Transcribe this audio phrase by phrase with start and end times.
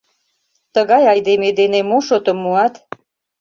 [0.73, 2.73] Тыгай айдеме дене мо шотым муат?